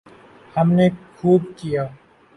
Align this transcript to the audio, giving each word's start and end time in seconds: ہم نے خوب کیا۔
ہم 0.55 0.67
نے 0.71 0.87
خوب 1.17 1.41
کیا۔ 1.57 1.83